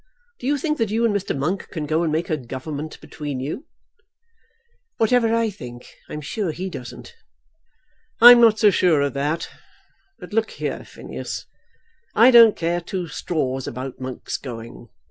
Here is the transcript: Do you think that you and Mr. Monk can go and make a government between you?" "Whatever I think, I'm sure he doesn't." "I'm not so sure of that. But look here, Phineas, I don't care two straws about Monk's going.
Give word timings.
Do 0.39 0.47
you 0.47 0.57
think 0.57 0.79
that 0.79 0.89
you 0.89 1.05
and 1.05 1.15
Mr. 1.15 1.37
Monk 1.37 1.69
can 1.69 1.85
go 1.85 2.01
and 2.01 2.11
make 2.11 2.31
a 2.31 2.35
government 2.35 2.99
between 3.01 3.39
you?" 3.39 3.67
"Whatever 4.97 5.35
I 5.35 5.51
think, 5.51 5.95
I'm 6.09 6.21
sure 6.21 6.49
he 6.51 6.71
doesn't." 6.71 7.13
"I'm 8.19 8.41
not 8.41 8.57
so 8.57 8.71
sure 8.71 9.01
of 9.01 9.13
that. 9.13 9.47
But 10.17 10.33
look 10.33 10.49
here, 10.49 10.83
Phineas, 10.85 11.45
I 12.15 12.31
don't 12.31 12.55
care 12.55 12.81
two 12.81 13.09
straws 13.09 13.67
about 13.67 13.99
Monk's 14.01 14.37
going. 14.37 14.89